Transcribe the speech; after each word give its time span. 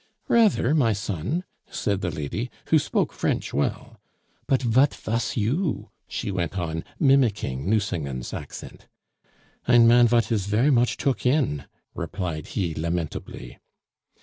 "Rather, 0.27 0.73
my 0.73 0.93
son," 0.93 1.43
said 1.69 2.01
the 2.01 2.09
lady, 2.09 2.49
who 2.69 2.79
spoke 2.79 3.13
French 3.13 3.53
well, 3.53 3.99
"But 4.47 4.63
vat 4.63 4.95
vas 4.95 5.37
you?" 5.37 5.91
she 6.07 6.31
went 6.31 6.57
on, 6.57 6.83
mimicking 6.99 7.69
Nucingen's 7.69 8.33
accent. 8.33 8.87
"Ein 9.67 9.87
man 9.87 10.07
vat 10.07 10.31
is 10.31 10.47
ver' 10.47 10.71
much 10.71 10.97
took 10.97 11.23
in," 11.23 11.65
replied 11.93 12.47
he 12.57 12.73
lamentably. 12.73 13.59